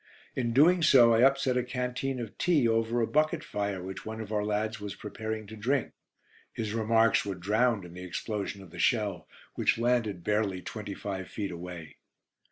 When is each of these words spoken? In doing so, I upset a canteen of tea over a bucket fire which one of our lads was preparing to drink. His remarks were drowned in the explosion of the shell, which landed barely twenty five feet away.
In 0.35 0.51
doing 0.51 0.81
so, 0.81 1.13
I 1.13 1.21
upset 1.21 1.57
a 1.57 1.63
canteen 1.63 2.19
of 2.19 2.35
tea 2.39 2.67
over 2.67 3.01
a 3.01 3.05
bucket 3.05 3.43
fire 3.43 3.83
which 3.83 4.03
one 4.03 4.19
of 4.19 4.31
our 4.33 4.43
lads 4.43 4.81
was 4.81 4.95
preparing 4.95 5.45
to 5.45 5.55
drink. 5.55 5.91
His 6.53 6.73
remarks 6.73 7.23
were 7.23 7.35
drowned 7.35 7.85
in 7.85 7.93
the 7.93 8.03
explosion 8.03 8.63
of 8.63 8.71
the 8.71 8.79
shell, 8.79 9.27
which 9.53 9.77
landed 9.77 10.23
barely 10.23 10.63
twenty 10.63 10.95
five 10.95 11.27
feet 11.27 11.51
away. 11.51 11.97